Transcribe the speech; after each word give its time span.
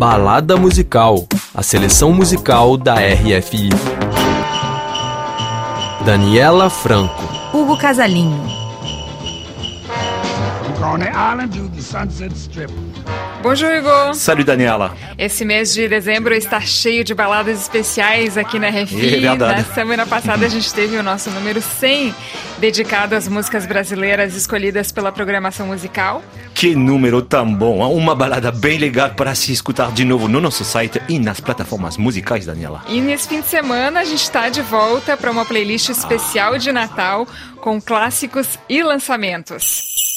Balada 0.00 0.56
Musical, 0.56 1.28
a 1.54 1.62
seleção 1.62 2.10
musical 2.10 2.78
da 2.78 2.94
RFI. 2.94 3.68
Daniela 6.06 6.70
Franco. 6.70 7.22
Hugo 7.52 7.76
Casalinho. 7.76 8.59
On 10.90 10.98
the 10.98 11.08
island 11.08 11.52
to 11.52 11.68
the 11.68 11.80
Sunset 11.80 12.32
Strip. 12.32 12.68
Bonjour, 13.44 13.70
Hugo. 13.78 14.12
Salut, 14.12 14.44
Daniela. 14.44 14.92
Esse 15.16 15.44
mês 15.44 15.72
de 15.72 15.86
dezembro 15.88 16.34
está 16.34 16.60
cheio 16.60 17.04
de 17.04 17.14
baladas 17.14 17.60
especiais 17.60 18.36
aqui 18.36 18.58
na 18.58 18.70
RFI. 18.70 19.14
É 19.14 19.20
verdade. 19.20 19.62
Na 19.62 19.72
semana 19.72 20.04
passada 20.04 20.44
a 20.44 20.48
gente 20.48 20.74
teve 20.74 20.96
o 20.96 21.02
nosso 21.02 21.30
número 21.30 21.62
100 21.62 22.12
dedicado 22.58 23.14
às 23.14 23.28
músicas 23.28 23.66
brasileiras 23.66 24.34
escolhidas 24.34 24.90
pela 24.90 25.12
programação 25.12 25.68
musical. 25.68 26.24
Que 26.52 26.74
número 26.74 27.22
tão 27.22 27.54
bom! 27.54 27.88
Uma 27.94 28.16
balada 28.16 28.50
bem 28.50 28.76
legal 28.76 29.10
para 29.10 29.32
se 29.36 29.52
escutar 29.52 29.92
de 29.92 30.04
novo 30.04 30.26
no 30.26 30.40
nosso 30.40 30.64
site 30.64 31.00
e 31.08 31.20
nas 31.20 31.38
plataformas 31.38 31.96
musicais, 31.96 32.46
Daniela. 32.46 32.82
E 32.88 33.00
nesse 33.00 33.28
fim 33.28 33.42
de 33.42 33.46
semana 33.46 34.00
a 34.00 34.04
gente 34.04 34.24
está 34.24 34.48
de 34.48 34.60
volta 34.60 35.16
para 35.16 35.30
uma 35.30 35.44
playlist 35.44 35.88
especial 35.88 36.58
de 36.58 36.72
Natal 36.72 37.28
com 37.60 37.80
clássicos 37.80 38.58
e 38.68 38.82
lançamentos. 38.82 40.09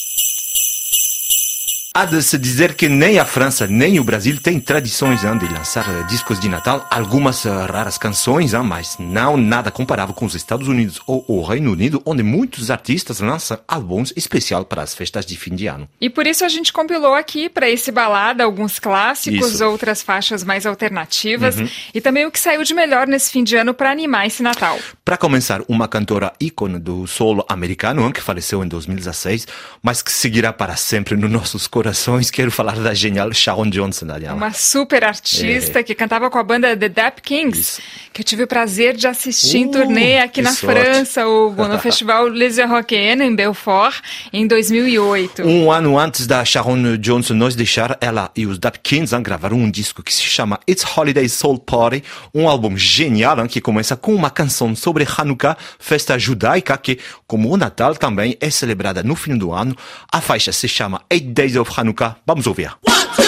Há 1.95 2.05
de 2.05 2.23
se 2.23 2.39
dizer 2.39 2.73
que 2.73 2.89
nem 2.89 3.19
a 3.19 3.25
França 3.25 3.67
nem 3.67 3.99
o 3.99 4.03
Brasil 4.03 4.41
têm 4.41 4.59
tradições 4.59 5.23
hein, 5.23 5.37
de 5.37 5.47
lançar 5.47 5.87
eh, 5.87 6.01
discos 6.07 6.39
de 6.39 6.49
Natal, 6.49 6.87
algumas 6.89 7.45
eh, 7.45 7.49
raras 7.51 7.99
canções, 7.99 8.55
hein, 8.55 8.63
mas 8.63 8.97
não 8.97 9.37
nada 9.37 9.69
comparável 9.69 10.15
com 10.15 10.25
os 10.25 10.33
Estados 10.33 10.67
Unidos 10.67 10.99
ou 11.05 11.23
o 11.27 11.43
Reino 11.43 11.71
Unido, 11.71 12.01
onde 12.03 12.23
muitos 12.23 12.71
artistas 12.71 13.19
lançam 13.19 13.59
álbuns 13.67 14.11
especial 14.15 14.65
para 14.65 14.81
as 14.81 14.95
festas 14.95 15.23
de 15.23 15.37
fim 15.37 15.53
de 15.53 15.67
ano. 15.67 15.87
E 16.01 16.09
por 16.09 16.25
isso 16.25 16.43
a 16.43 16.49
gente 16.49 16.73
compilou 16.73 17.13
aqui 17.13 17.47
para 17.47 17.69
esse 17.69 17.91
balada 17.91 18.43
alguns 18.43 18.79
clássicos, 18.79 19.51
Isso. 19.51 19.63
Uhum. 19.63 19.69
outras 19.69 20.01
faixas 20.01 20.43
mais 20.43 20.65
alternativas 20.65 21.57
e 21.93 22.01
também 22.01 22.25
o 22.25 22.31
que 22.31 22.39
saiu 22.39 22.63
de 22.63 22.73
melhor 22.73 23.05
nesse 23.05 23.31
fim 23.31 23.43
de 23.43 23.55
ano 23.55 23.71
para 23.71 23.91
animar 23.91 24.25
esse 24.25 24.41
Natal. 24.41 24.79
Para 25.05 25.15
começar, 25.15 25.61
uma 25.67 25.87
cantora 25.87 26.33
ícone 26.41 26.79
do 26.79 27.05
solo 27.05 27.45
americano, 27.47 28.03
hein, 28.03 28.11
que 28.11 28.19
faleceu 28.19 28.63
em 28.63 28.67
2016, 28.67 29.45
mas 29.83 30.01
que 30.01 30.11
seguirá 30.11 30.51
para 30.51 30.75
sempre 30.75 31.15
nos 31.15 31.29
nossos 31.29 31.67
corações. 31.67 31.82
Quero 32.31 32.51
falar 32.51 32.77
da 32.77 32.93
genial 32.93 33.33
Sharon 33.33 33.69
Johnson, 33.69 34.05
Daniela. 34.05 34.35
Uma 34.35 34.53
super 34.53 35.03
artista 35.03 35.83
que 35.83 35.93
cantava 35.93 36.29
com 36.29 36.37
a 36.37 36.43
banda 36.43 36.75
The 36.77 36.89
Dap 36.89 37.21
Kings, 37.21 37.81
que 38.11 38.21
eu 38.21 38.25
tive 38.25 38.43
o 38.43 38.47
prazer 38.47 38.95
de 38.95 39.07
assistir 39.07 39.57
em 39.57 39.67
Uh, 39.67 39.71
turnê 39.71 40.19
aqui 40.19 40.35
que 40.35 40.41
na 40.41 40.51
sorte. 40.51 40.79
França, 40.79 41.27
Hugo, 41.27 41.67
no 41.67 41.79
festival 41.79 42.27
Les 42.27 42.57
Eurocaines, 42.57 43.27
em 43.27 43.35
Belfort, 43.35 44.01
em 44.31 44.45
2008. 44.45 45.43
Um 45.43 45.71
ano 45.71 45.97
antes 45.97 46.27
da 46.27 46.43
Sharon 46.45 46.97
Johnson 46.97 47.33
nos 47.33 47.55
deixar, 47.55 47.97
ela 47.99 48.31
e 48.35 48.45
os 48.45 48.57
Dap 48.57 48.77
Kings 48.79 49.15
hein, 49.15 49.21
gravaram 49.21 49.57
um 49.57 49.69
disco 49.69 50.03
que 50.03 50.13
se 50.13 50.21
chama 50.23 50.59
It's 50.69 50.85
Holiday 50.95 51.27
Soul 51.27 51.59
Party, 51.59 52.03
um 52.33 52.47
álbum 52.47 52.77
genial 52.77 53.39
hein, 53.39 53.47
que 53.47 53.59
começa 53.59 53.95
com 53.95 54.13
uma 54.13 54.29
canção 54.29 54.75
sobre 54.75 55.05
Hanukkah, 55.17 55.57
festa 55.79 56.17
judaica 56.17 56.77
que, 56.77 56.99
como 57.25 57.51
o 57.51 57.57
Natal 57.57 57.95
também 57.95 58.37
é 58.39 58.49
celebrada 58.49 59.01
no 59.03 59.15
fim 59.15 59.37
do 59.37 59.51
ano. 59.51 59.75
A 60.11 60.21
faixa 60.21 60.51
se 60.51 60.67
chama 60.67 61.01
Eight 61.09 61.27
Days 61.27 61.55
of 61.55 61.72
Hanukkah. 61.77 62.17
Vamos 62.25 62.47
ouvir. 62.47 62.77
Eight 62.87 63.22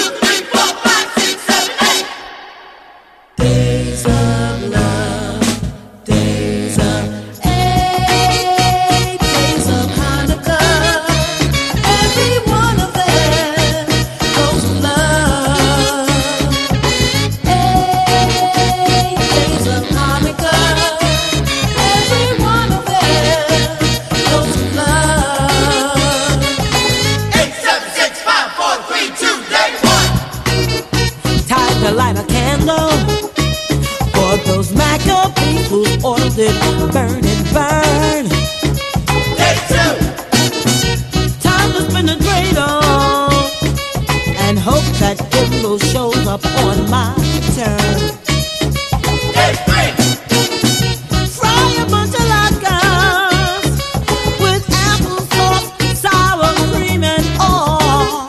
all. 57.39 58.27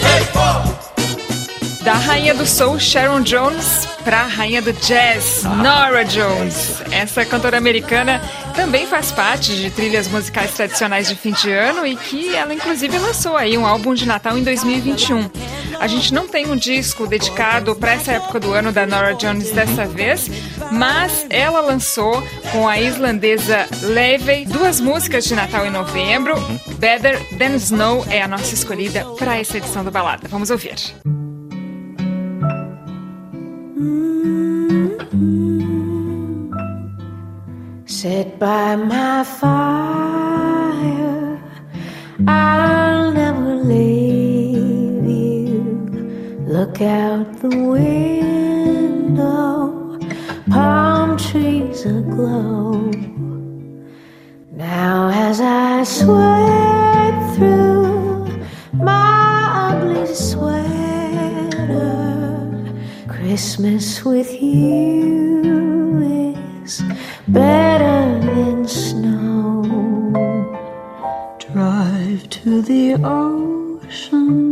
Day 0.00 0.24
four. 0.32 1.84
Da 1.84 1.94
rainha 1.94 2.34
do 2.34 2.46
soul, 2.46 2.78
Sharon 2.78 3.22
Jones, 3.22 3.88
para 4.04 4.20
a 4.20 4.26
rainha 4.26 4.60
do 4.60 4.72
jazz, 4.72 5.44
Nora 5.44 6.04
Jones. 6.04 6.82
Essa 6.90 7.24
cantora 7.24 7.56
americana 7.56 8.20
também 8.54 8.86
faz 8.86 9.10
parte 9.10 9.56
de 9.56 9.70
trilhas 9.70 10.06
musicais 10.08 10.52
tradicionais 10.52 11.08
de 11.08 11.14
fim 11.14 11.32
de 11.32 11.50
ano 11.50 11.86
e 11.86 11.96
que 11.96 12.34
ela 12.34 12.52
inclusive 12.52 12.98
lançou 12.98 13.36
aí 13.36 13.56
um 13.56 13.66
álbum 13.66 13.94
de 13.94 14.06
Natal 14.06 14.36
em 14.36 14.42
2021. 14.42 15.30
A 15.80 15.86
gente 15.86 16.12
não 16.12 16.28
tem 16.28 16.46
um 16.46 16.56
disco 16.56 17.06
dedicado 17.06 17.74
para 17.74 17.94
essa 17.94 18.12
época 18.12 18.38
do 18.38 18.52
ano 18.52 18.70
da 18.70 18.86
Nora 18.86 19.14
Jones 19.14 19.50
dessa 19.50 19.86
vez, 19.86 20.30
mas 20.70 21.24
ela 21.30 21.62
lançou 21.62 22.22
com 22.52 22.68
a 22.68 22.78
islandesa 22.78 23.66
Levey 23.84 24.44
duas 24.44 24.78
músicas 24.78 25.24
de 25.24 25.34
Natal 25.34 25.64
em 25.64 25.70
novembro. 25.70 26.34
Better 26.78 27.18
Than 27.38 27.56
Snow 27.56 28.04
é 28.10 28.20
a 28.20 28.28
nossa 28.28 28.52
escolhida 28.52 29.06
para 29.18 29.38
essa 29.38 29.56
edição 29.56 29.82
do 29.82 29.90
Balada. 29.90 30.28
Vamos 30.28 30.50
ouvir. 30.50 30.76
Sit 37.86 38.38
by 38.38 38.76
my 38.76 39.24
fire. 39.24 40.20
I'll 42.28 42.79
Look 46.70 46.82
out 46.82 47.26
the 47.40 47.48
window. 47.48 49.18
Palm 50.48 51.16
trees 51.18 51.84
aglow. 51.84 52.92
Now, 54.52 55.10
as 55.12 55.40
I 55.40 55.82
sweat 55.82 57.34
through 57.34 58.28
my 58.72 59.72
ugly 59.72 60.14
sweater, 60.14 61.66
Christmas 63.08 64.04
with 64.04 64.40
you 64.40 65.98
is 66.62 66.84
better 67.26 68.20
than 68.26 68.68
snow. 68.68 69.64
Drive 71.40 72.30
to 72.30 72.62
the 72.62 72.94
ocean 73.02 74.49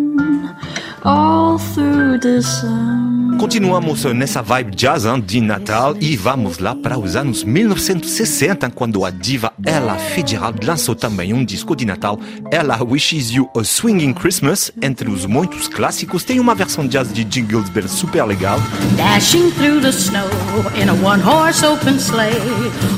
through 2.21 2.41
December. 2.41 3.08
Continuamos 3.39 4.05
nessa 4.07 4.43
vibe 4.43 4.75
jazz 4.75 5.05
de 5.25 5.41
Natal 5.41 5.97
e 6.01 6.17
vamos 6.17 6.59
lá 6.59 6.75
para 6.75 6.99
os 6.99 7.15
anos 7.15 7.45
1960, 7.45 8.69
quando 8.71 9.05
a 9.05 9.11
diva 9.11 9.53
Ella 9.65 9.95
Fitzgerald 9.97 10.67
lançou 10.67 10.97
também 10.97 11.33
um 11.33 11.45
disco 11.45 11.77
de 11.77 11.87
Natal. 11.87 12.19
Ella 12.51 12.83
Wishes 12.83 13.31
You 13.31 13.49
a 13.57 13.63
Swinging 13.63 14.13
Christmas. 14.13 14.73
Entre 14.83 15.09
os 15.09 15.25
muitos 15.25 15.69
clássicos, 15.69 16.25
tem 16.25 16.41
uma 16.41 16.53
versão 16.53 16.89
jazz 16.89 17.13
de 17.13 17.23
Jingles 17.23 17.69
Bell 17.69 17.89
super 17.89 18.25
legal. 18.25 18.59
Dashing 18.97 19.53
through 19.53 19.83
the 19.83 19.91
snow 19.91 20.29
in 20.77 20.89
a 20.89 20.95
one 20.95 21.23
horse 21.23 21.65
open 21.65 21.99
sleigh. 22.01 22.37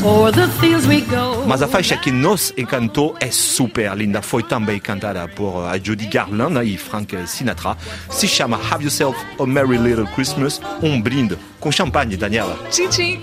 O'er 0.02 0.32
the 0.32 0.48
fields 0.58 0.86
we 0.86 1.02
go. 1.02 1.46
Mas 1.46 1.60
a 1.60 1.68
faixa 1.68 1.98
que 1.98 2.10
nos 2.10 2.52
encantou 2.56 3.14
é 3.20 3.30
super 3.30 3.94
linda. 3.94 4.22
Foi 4.22 4.42
também 4.42 4.80
cantada 4.80 5.28
por 5.28 5.66
a 5.66 5.76
Judy 5.76 6.06
Garland 6.06 6.64
e 6.64 6.78
Frank 6.78 7.14
Sinatra. 7.26 7.76
Se 8.08 8.26
chama 8.26 8.58
Have 8.70 8.82
Yourself 8.82 9.18
a 9.38 9.44
Merry 9.44 9.76
Little 9.76 10.06
Christmas. 10.30 10.60
Um 10.82 11.00
brinde 11.00 11.36
com 11.58 11.72
champanhe, 11.72 12.16
Daniela. 12.16 12.56
Tchim, 12.70 12.88
tchim. 12.88 13.20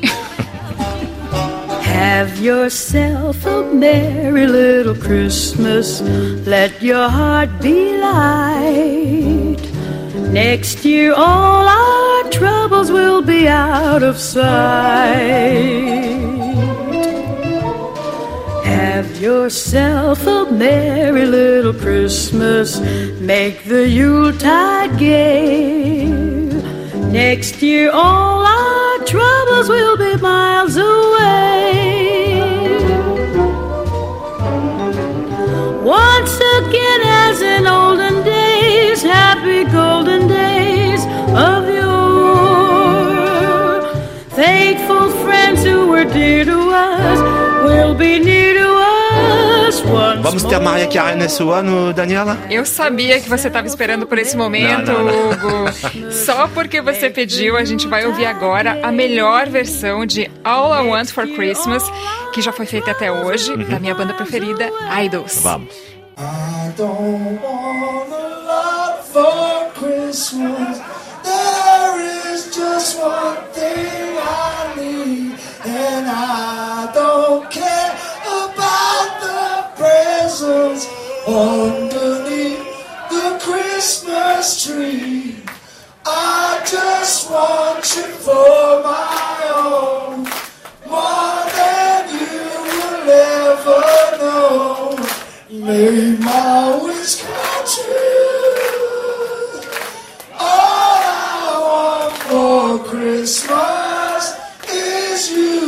Have 1.81 2.39
yourself 2.39 3.45
a 3.45 3.63
merry 3.63 4.45
little 4.45 4.95
Christmas. 4.95 6.01
Let 6.45 6.81
your 6.81 7.09
heart 7.09 7.49
be 7.61 7.97
light. 7.97 9.57
Next 10.31 10.85
year, 10.85 11.13
all 11.13 11.67
our 11.67 12.29
troubles 12.29 12.91
will 12.91 13.21
be 13.21 13.47
out 13.47 14.03
of 14.03 14.17
sight. 14.17 14.45
Have 18.65 19.19
yourself 19.19 20.27
a 20.27 20.45
merry 20.51 21.25
little 21.25 21.73
Christmas. 21.73 22.79
Make 23.19 23.63
the 23.63 23.87
Yuletide 23.87 24.99
gay. 24.99 26.36
Next 27.11 27.61
year, 27.61 27.89
all 27.91 28.45
our 28.45 29.05
troubles 29.05 29.69
will 29.69 29.97
be 29.97 30.17
miles 30.21 30.75
away. 30.75 30.96
Vamos 50.37 50.43
ter 50.43 50.55
a 50.55 50.59
more. 50.59 50.71
Maria 50.71 50.87
Carey 50.87 51.15
nesse 51.17 51.41
ano, 51.41 51.93
Daniela? 51.93 52.37
Eu 52.49 52.65
sabia 52.65 53.19
que 53.19 53.27
você 53.27 53.47
estava 53.47 53.65
esperando 53.67 54.05
por 54.05 54.17
esse 54.19 54.37
momento, 54.37 54.91
Não, 54.91 55.03
não, 55.03 55.11
não. 55.11 55.31
Hugo. 55.31 56.11
Só 56.11 56.47
porque 56.47 56.81
você 56.81 57.09
pediu, 57.09 57.57
a 57.57 57.63
gente 57.65 57.87
vai 57.87 58.05
ouvir 58.05 58.25
agora 58.25 58.79
a 58.83 58.91
melhor 58.91 59.47
versão 59.49 60.05
de 60.05 60.29
All 60.43 60.73
I 60.73 60.87
Want 60.87 61.09
for 61.11 61.27
Christmas, 61.27 61.83
que 62.33 62.41
já 62.41 62.51
foi 62.51 62.65
feita 62.65 62.91
até 62.91 63.11
hoje, 63.11 63.55
da 63.65 63.79
minha 63.79 63.95
banda 63.95 64.13
preferida, 64.13 64.71
Idols. 65.03 65.39
Vamos. 65.41 65.73
I 66.19 66.71
don't 66.75 67.39
want 67.43 68.11
a 68.11 68.27
lot 68.47 69.03
for 69.11 69.71
Christmas. 69.73 70.46
Underneath 81.27 82.63
the 83.09 83.37
Christmas 83.43 84.63
tree. 84.63 85.35
I 86.05 86.61
just 86.65 87.29
want 87.29 87.83
you 87.95 88.07
for 88.23 88.81
my 88.83 89.51
own, 89.53 90.23
more 90.87 91.43
than 91.59 92.07
you 92.15 92.47
will 92.63 93.09
ever 93.11 93.83
know. 94.17 94.95
All 100.39 101.01
I 101.03 101.59
want 101.67 102.13
for 102.23 102.79
Christmas 102.89 104.23
is 104.71 105.31
you. 105.31 105.67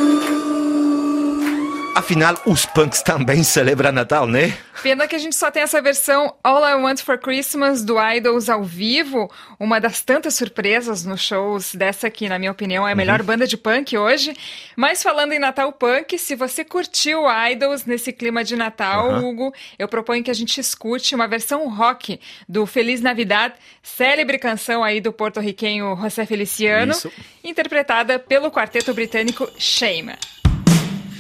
Afinal, 1.98 2.38
os 2.46 2.66
punks 2.66 3.02
também 3.02 3.44
celebram 3.44 3.92
Natal, 3.92 4.26
né? 4.26 4.54
Pena 4.82 5.08
que 5.08 5.16
a 5.16 5.20
gente 5.20 5.36
só 5.36 5.52
tem 5.52 5.62
essa 5.62 5.82
versão 5.82 6.34
All 6.42 6.66
I 6.66 6.74
Want 6.76 7.02
for 7.02 7.18
Christmas 7.18 7.84
do 7.84 7.96
Idols 8.00 8.50
ao 8.50 8.64
vivo, 8.64 9.30
uma 9.60 9.80
das 9.80 10.02
tantas 10.02 10.36
surpresas 10.36 11.04
nos 11.04 11.22
shows 11.22 11.76
dessa 11.76 12.08
aqui, 12.08 12.30
na 12.30 12.40
minha 12.40 12.52
opinião, 12.52 12.88
é 12.88 12.94
a 12.94 12.96
melhor 12.96 13.22
banda 13.22 13.46
de 13.46 13.58
punk 13.58 13.98
hoje. 13.98 14.34
Mas 14.78 15.04
falando 15.04 15.34
em 15.34 15.40
Natal 15.40 15.72
Punk, 15.74 16.18
se 16.18 16.34
você 16.34 16.64
curtiu 16.64 17.24
Idols 17.52 17.86
nesse 17.86 18.14
clima 18.14 18.44
de 18.44 18.56
Natal, 18.56 19.20
Hugo, 19.20 19.54
eu 19.78 19.88
proponho 19.88 20.24
que 20.24 20.32
a 20.32 20.36
gente 20.36 20.60
escute 20.60 21.14
uma 21.14 21.28
versão 21.28 21.68
rock 21.68 22.20
do 22.48 22.66
Feliz 22.66 23.02
Navidad, 23.02 23.54
célebre 23.84 24.40
canção 24.40 24.82
aí 24.82 25.02
do 25.02 25.12
porto-riquenho 25.12 25.98
José 26.02 26.26
Feliciano, 26.26 26.94
Isso. 26.94 27.12
interpretada 27.44 28.18
pelo 28.18 28.50
quarteto 28.50 28.94
britânico 28.94 29.50
Shame. 29.58 30.14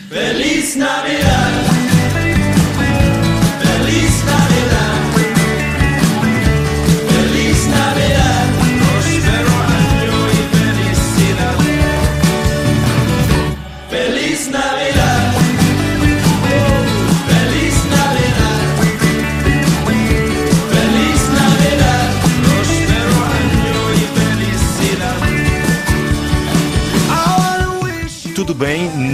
Feliz 0.09 0.75
Navidad. 0.75 1.98
Feliz 3.89 4.23
Navidad. 4.23 4.88
Feliz 4.88 4.88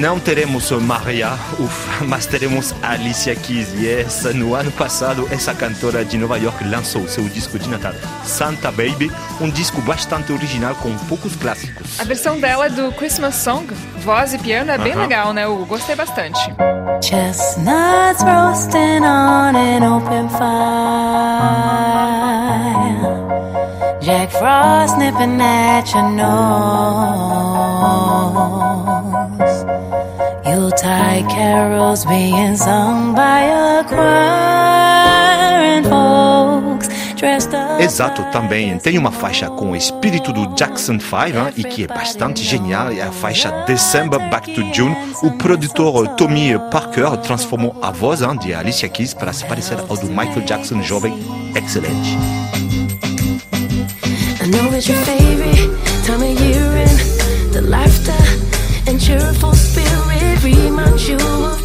não 0.06 0.19
teremos 0.19 0.69
Maria, 0.69 1.31
ufa, 1.57 2.06
mas 2.06 2.28
teremos 2.28 2.75
Alicia 2.84 3.36
Keys. 3.36 3.69
E 3.74 3.90
essa, 3.90 4.31
no 4.31 4.54
ano 4.54 4.72
passado, 4.72 5.28
essa 5.31 5.52
cantora 5.56 6.06
de 6.06 6.16
Nova 6.16 6.38
York 6.38 6.63
lançou 6.63 7.07
seu 7.07 7.24
disco 7.24 7.57
de 7.57 7.68
Natal, 7.68 7.96
Santa 8.24 8.69
Baby, 8.69 9.12
um 9.42 9.50
disco 9.50 9.81
bastante 9.81 10.31
original 10.31 10.75
com 10.75 10.96
poucos 11.10 11.36
clássicos. 11.36 12.00
A 12.00 12.04
versão 12.04 12.40
dela 12.40 12.69
do 12.69 12.92
Christmas 12.92 13.34
Song, 13.34 13.66
voz 13.98 14.36
e 14.36 14.38
piano, 14.38 14.69
é 14.69 14.78
bem 14.78 14.94
Aham. 14.94 15.02
legal, 15.02 15.34
né, 15.34 15.48
Hugo? 15.48 15.66
Gostei 15.66 15.96
bastante. 15.96 16.40
Chestnuts 17.01 18.22
roasting 18.22 19.01
on 19.01 19.56
an 19.56 19.81
open 19.81 20.30
fire. 20.30 20.46
Jack 24.01 24.31
Frost 24.34 25.00
nipping 25.00 25.42
at 25.42 25.92
your 25.92 26.04
nose. 26.12 27.56
Carols 31.30 32.06
being 32.06 32.56
sung 32.56 33.16
by 33.16 33.42
a 33.42 33.83
choir 33.83 35.60
and 35.77 35.86
folks 35.86 36.88
dressed 37.16 37.54
up. 37.54 37.81
Exato, 37.81 38.24
também 38.31 38.77
tem 38.77 38.98
uma 38.98 39.12
faixa 39.12 39.50
com 39.50 39.72
o 39.72 39.75
espírito 39.75 40.31
do 40.31 40.56
Jackson 40.56 41.00
5 41.00 41.16
hein, 41.16 41.54
e 41.57 41.63
que 41.63 41.83
é 41.83 41.88
bastante 41.88 42.44
genial, 42.44 42.92
é 42.92 43.01
a 43.01 43.12
faixa 43.12 43.51
December 43.66 44.19
Back 44.30 44.54
to 44.54 44.62
June. 44.74 44.95
O 45.24 45.31
produtor 45.31 46.07
Tommy 46.16 46.57
Parker 46.72 47.18
transformou 47.18 47.75
a 47.81 47.92
voz 47.92 48.22
hein, 48.22 48.38
de 48.38 48.54
Alicia 48.54 48.89
Keys 48.89 49.13
para 49.13 49.33
se 49.33 49.45
parecer 49.45 49.77
ao 49.80 49.98
do 49.98 50.07
Michael 50.07 50.42
Jackson 50.45 50.81
jovem, 50.81 51.13
excelente. 51.56 52.18
I 54.42 54.48
know 54.48 54.72
it's 54.75 54.88
your 54.88 54.98
favorite 55.06 55.72
time 56.06 56.22
of 56.22 56.39
year 56.39 56.62
and 56.62 57.51
the 57.51 57.62
cheerful 59.06 59.54
spirit 59.54 60.44
reminds 60.44 61.07
you 61.07 61.16
of 61.18 61.65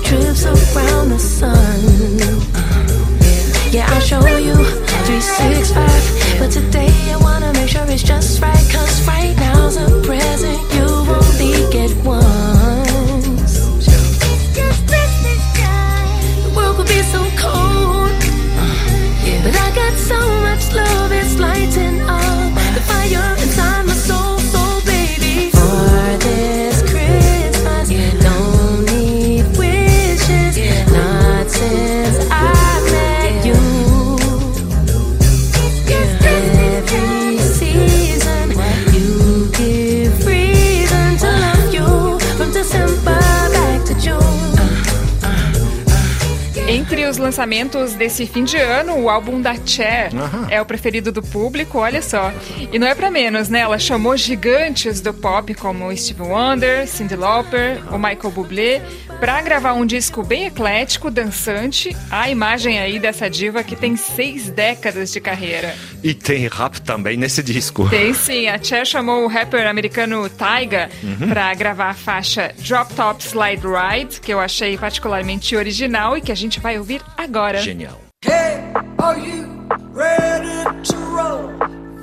lançamentos 47.41 47.94
desse 47.94 48.27
fim 48.27 48.44
de 48.44 48.59
ano, 48.59 48.99
o 48.99 49.09
álbum 49.09 49.41
da 49.41 49.55
Cher 49.65 50.11
Aham. 50.15 50.47
é 50.51 50.61
o 50.61 50.67
preferido 50.67 51.11
do 51.11 51.23
público, 51.23 51.79
olha 51.79 52.03
só. 52.03 52.31
E 52.70 52.79
não 52.79 52.87
é 52.87 52.94
pra 52.94 53.11
menos, 53.11 53.49
né? 53.49 53.61
Ela 53.61 53.79
chamou 53.79 54.15
gigantes 54.15 55.01
do 55.01 55.15
pop 55.15 55.55
como 55.55 55.97
Steve 55.97 56.20
Wonder, 56.20 56.87
Cyndi 56.87 57.17
Lauper, 57.17 57.82
o 57.91 57.97
Michael 57.97 58.31
Bublé, 58.31 58.82
pra 59.19 59.41
gravar 59.41 59.73
um 59.73 59.87
disco 59.87 60.23
bem 60.23 60.44
eclético, 60.44 61.11
dançante. 61.11 61.97
A 62.11 62.29
imagem 62.29 62.79
aí 62.79 62.99
dessa 62.99 63.31
diva 63.31 63.65
que 63.65 63.75
tem 63.75 63.97
seis 63.97 64.51
décadas 64.51 65.11
de 65.11 65.19
carreira. 65.19 65.75
E 66.03 66.13
tem 66.13 66.47
rap 66.47 66.79
também 66.82 67.17
nesse 67.17 67.43
disco. 67.43 67.89
Tem 67.89 68.13
sim, 68.13 68.49
a 68.49 68.63
Cher 68.63 68.85
chamou 68.85 69.25
o 69.25 69.29
rapper 69.29 69.67
americano 69.67 70.29
Tyga 70.29 70.91
pra 71.27 71.55
gravar 71.55 71.89
a 71.89 71.94
faixa 71.94 72.53
Drop 72.59 72.93
Top 72.93 73.23
Slide 73.25 73.63
Ride, 73.67 74.20
que 74.20 74.31
eu 74.31 74.41
achei 74.41 74.77
particularmente 74.77 75.56
original 75.56 76.19
e 76.19 76.20
que 76.20 76.31
a 76.31 76.35
gente 76.37 76.61
vai 76.61 76.77
ouvir 76.77 77.01
agora. 77.17 77.30
Genial. 77.63 78.01
Hey, 78.22 78.72
are 78.99 79.19
you 79.19 79.46
ready 79.93 80.82
to 80.82 80.96
roll 80.96 81.46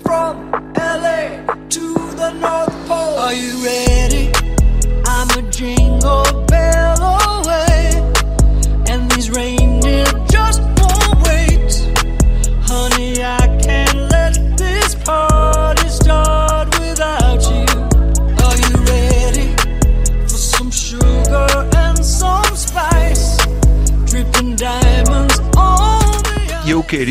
from 0.03 0.51
LA 0.73 1.43
to 1.69 1.93
the 2.15 2.31
North 2.39 2.87
Pole? 2.87 3.17
Are 3.19 3.33
you 3.33 3.63
ready? 3.63 3.86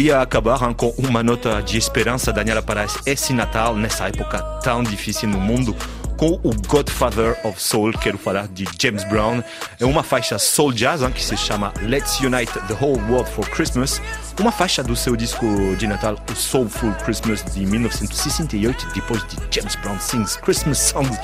Queria 0.06 0.20
acabar 0.20 0.62
hein, 0.62 0.72
com 0.72 0.94
uma 0.98 1.20
nota 1.20 1.60
de 1.60 1.76
esperança, 1.76 2.32
Daniela, 2.32 2.62
para 2.62 2.86
esse 3.04 3.32
Natal, 3.32 3.75
nessa 3.75 4.06
época 4.06 4.40
tão 4.62 4.84
difícil 4.84 5.28
no 5.28 5.40
mundo, 5.40 5.75
com 6.16 6.38
o 6.44 6.54
Godfather 6.68 7.36
of 7.42 7.60
Soul, 7.60 7.90
quero 7.90 8.16
falar 8.16 8.46
de 8.46 8.64
James 8.80 9.02
Brown. 9.02 9.42
É 9.80 9.84
uma 9.84 10.04
faixa 10.04 10.38
soul 10.38 10.72
jazz 10.72 11.02
hein, 11.02 11.10
que 11.10 11.20
se 11.20 11.36
chama 11.36 11.72
Let's 11.82 12.20
Unite 12.20 12.52
the 12.68 12.75
Whole 12.80 13.02
World 13.10 13.28
for 13.30 13.44
Christmas, 13.50 14.00
uma 14.38 14.52
faixa 14.52 14.80
do 14.80 14.94
seu 14.94 15.16
disco 15.16 15.44
de 15.76 15.88
Natal, 15.88 16.16
o 16.30 16.36
Soulful 16.36 16.92
Christmas 17.04 17.42
de 17.42 17.66
1968, 17.66 18.86
depois 18.94 19.26
de 19.26 19.36
James 19.50 19.75
Brown 19.75 19.98
Sings 19.98 20.36
Christmas 20.36 20.78
Songs 20.78 21.18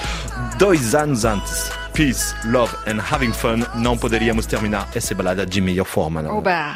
dois 0.58 0.92
anos 0.96 1.24
antes. 1.24 1.70
Peace, 1.94 2.34
Love 2.46 2.74
and 2.88 2.98
Having 3.00 3.32
Fun, 3.32 3.58
não 3.76 3.96
poderíamos 3.96 4.44
terminar 4.46 4.88
essa 4.92 5.14
balada 5.14 5.46
de 5.46 5.60
melhor 5.60 5.86
forma. 5.86 6.20
Não? 6.20 6.38
Oba! 6.38 6.74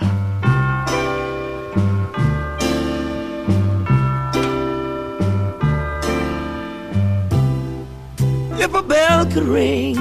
Bell 9.16 9.26
could 9.26 9.48
ring 9.48 9.96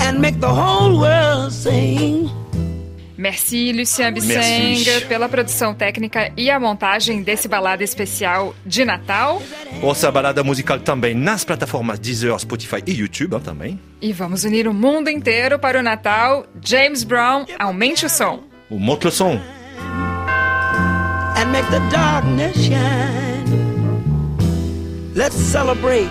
and 0.00 0.18
make 0.20 0.40
the 0.40 0.48
whole 0.48 0.98
world 0.98 1.52
sing. 1.52 2.28
Merci, 3.16 3.72
Lucien 3.74 4.14
Bisseng, 4.14 5.06
pela 5.06 5.28
produção 5.28 5.74
técnica 5.74 6.32
e 6.38 6.50
a 6.50 6.58
montagem 6.58 7.22
desse 7.22 7.46
balada 7.48 7.84
especial 7.84 8.54
de 8.64 8.82
Natal. 8.82 9.42
Ouça 9.82 10.08
a 10.08 10.10
balada 10.10 10.42
musical 10.42 10.80
também 10.80 11.14
nas 11.14 11.44
plataformas 11.44 11.98
Deezer, 11.98 12.36
Spotify 12.38 12.82
e 12.86 12.92
YouTube 12.92 13.34
hein, 13.34 13.40
também. 13.44 13.80
E 14.00 14.10
vamos 14.10 14.44
unir 14.44 14.66
o 14.66 14.72
mundo 14.72 15.10
inteiro 15.10 15.58
para 15.58 15.80
o 15.80 15.82
Natal. 15.82 16.46
James 16.64 17.04
Brown, 17.04 17.44
aumente 17.58 18.06
o 18.06 18.08
som. 18.08 18.40
O 18.70 18.78
monte 18.78 19.04
le 19.04 19.10
som. 19.10 19.38
and 21.36 21.52
make 21.52 21.66
the 21.70 21.80
darkness 21.90 22.54
shine. 22.66 23.46
Let's 25.14 25.36
celebrate 25.36 26.10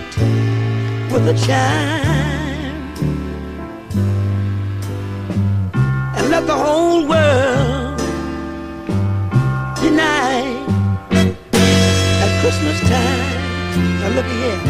with 1.12 1.26
a 1.26 1.34
chime 1.44 2.94
and 6.16 6.30
let 6.30 6.46
the 6.46 6.54
whole 6.54 7.04
world 7.08 8.00
unite 9.82 10.68
at 12.22 12.40
Christmas 12.40 12.78
time. 12.88 13.40
Now 14.00 14.10
look 14.10 14.26
here. 14.26 14.60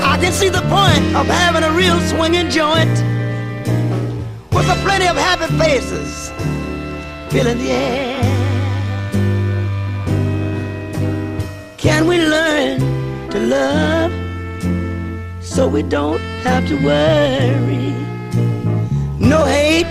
I 0.00 0.18
can 0.20 0.32
see 0.32 0.48
the 0.48 0.62
point 0.62 1.04
of 1.14 1.26
having 1.26 1.62
a 1.62 1.72
real 1.72 2.00
swinging 2.00 2.50
joint 2.50 2.96
with 4.50 4.68
a 4.68 4.78
plenty 4.82 5.06
of 5.06 5.16
happy 5.16 5.46
faces 5.58 6.30
filling 7.30 7.58
the 7.58 7.70
air. 7.70 8.22
Can 11.76 12.08
we 12.08 12.18
learn 12.18 12.80
to 13.30 13.38
love 13.38 13.81
so 15.52 15.68
we 15.68 15.82
don't 15.82 16.18
have 16.44 16.66
to 16.66 16.76
worry? 16.76 17.92
No 19.18 19.44
hate, 19.44 19.86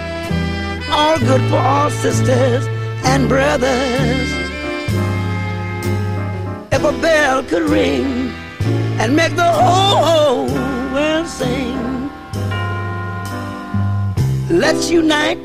all 0.89 1.19
good 1.19 1.41
for 1.51 1.57
all 1.57 1.91
sisters 1.91 2.65
and 3.03 3.29
brothers. 3.29 4.29
If 6.71 6.83
a 6.83 6.93
bell 6.99 7.43
could 7.43 7.69
ring 7.69 8.33
and 8.99 9.15
make 9.15 9.35
the 9.35 9.51
whole 9.51 10.47
world 10.93 11.27
sing, 11.27 12.09
let's 14.49 14.89
unite 14.89 15.43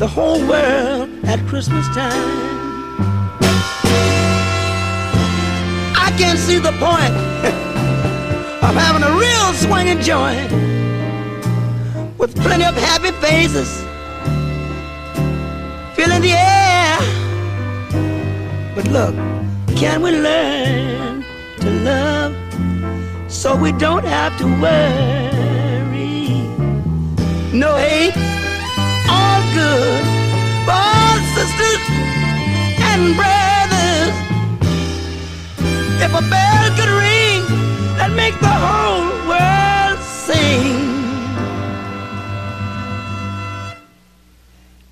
the 0.00 0.08
whole 0.08 0.44
world 0.48 1.08
at 1.26 1.38
Christmas 1.46 1.86
time. 1.94 2.28
I 6.06 6.12
can 6.18 6.36
see 6.38 6.58
the 6.58 6.72
point 6.72 7.54
of 8.68 8.74
having 8.74 9.02
a 9.02 9.12
real 9.24 9.52
swinging 9.52 10.00
joint 10.00 10.50
with 12.18 12.34
plenty 12.40 12.64
of 12.64 12.74
happy 12.74 13.12
faces 13.24 13.70
filling 15.94 16.22
the 16.22 16.32
air. 16.32 16.98
But 18.74 18.86
look, 18.88 19.14
can 19.76 20.00
we 20.00 20.12
learn 20.12 21.24
to 21.60 21.70
love 21.90 22.32
so 23.30 23.54
we 23.54 23.70
don't 23.72 24.04
have 24.04 24.32
to 24.38 24.46
worry? 24.62 26.24
No 27.52 27.76
hate, 27.76 28.16
all 29.16 29.42
good 29.60 30.04
for 30.64 30.76
all 30.90 31.18
sisters 31.36 31.82
and 32.90 33.14
brothers. 33.20 34.14
If 36.04 36.12
a 36.20 36.22
bell 36.32 36.64
could 36.76 36.92
ring 37.02 37.33
and 38.04 38.14
make 38.16 38.38
the 38.38 38.56
whole 38.66 39.08
world 39.30 39.98
sing, 39.98 40.76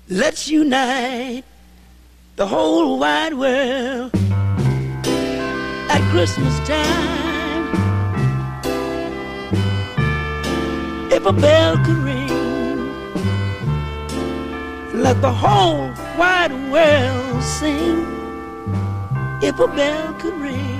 let's 0.09 0.47
unite 0.47 1.43
the 2.37 2.47
whole 2.47 2.97
wide 2.97 3.35
world 3.35 4.09
at 5.95 6.01
Christmas 6.09 6.55
time. 6.67 7.65
If 11.11 11.23
a 11.27 11.33
bell 11.33 11.77
could 11.85 12.01
ring, 12.09 12.33
let 15.05 15.21
the 15.21 15.31
whole 15.31 15.91
wide 16.17 16.53
world 16.71 17.43
sing. 17.43 18.07
If 19.43 19.59
a 19.59 19.67
bell 19.67 20.13
could 20.13 20.33
ring. 20.41 20.72